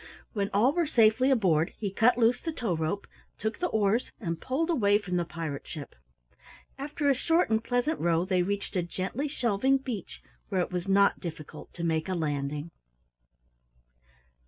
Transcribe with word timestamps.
When 0.33 0.49
all 0.51 0.73
were 0.73 0.87
safely 0.87 1.29
aboard, 1.29 1.73
he 1.77 1.91
cut 1.91 2.17
loose 2.17 2.41
the 2.41 2.51
tow 2.51 2.75
rope, 2.75 3.05
took 3.37 3.59
the 3.59 3.67
oars, 3.67 4.09
and 4.19 4.41
pulled 4.41 4.71
away 4.71 4.97
from 4.97 5.15
the 5.17 5.25
pirate 5.25 5.67
ship. 5.67 5.93
After 6.75 7.07
a 7.07 7.13
short 7.13 7.51
and 7.51 7.63
pleasant 7.63 7.99
row 7.99 8.25
they 8.25 8.41
reached 8.41 8.75
a 8.75 8.81
gently 8.81 9.27
shelving 9.27 9.77
beach 9.77 10.23
where 10.49 10.61
it 10.61 10.71
was 10.71 10.87
not 10.87 11.19
difficult 11.19 11.71
to 11.75 11.83
make 11.83 12.09
a 12.09 12.15
landing. 12.15 12.71